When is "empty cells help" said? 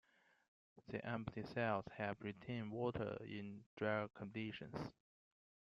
1.05-2.23